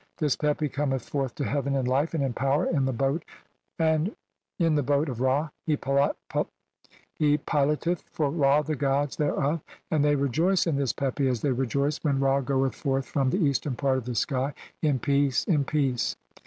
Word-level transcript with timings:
This 0.17 0.35
Pepi 0.35 0.67
"cometh 0.67 1.03
forth 1.07 1.35
to 1.35 1.43
heaven 1.43 1.75
in 1.75 1.85
life 1.85 2.15
and 2.15 2.23
in 2.23 2.33
power 2.33 2.65
in 2.65 2.85
the 2.85 3.21
"boat 4.81 5.09
of 5.09 5.21
Ra, 5.21 5.49
he 5.67 5.77
piloteth 5.77 6.17
for 8.11 8.31
Ra 8.31 8.63
the 8.63 8.75
gods 8.75 9.17
[thereof], 9.17 9.61
"and 9.91 10.03
[they 10.03 10.15
rejoice] 10.15 10.65
in 10.65 10.77
this 10.77 10.91
Pepi 10.93 11.27
as 11.27 11.41
they 11.41 11.51
rejoice 11.51 12.03
when 12.03 12.19
"[Ra] 12.19 12.41
goeth 12.41 12.73
forth 12.73 13.05
from 13.05 13.29
the 13.29 13.45
eastern 13.45 13.75
part 13.75 13.99
of 13.99 14.05
the 14.05 14.15
sky 14.15 14.55
"in 14.81 14.97
peace, 14.97 15.43
in 15.43 15.63
peace." 15.65 16.15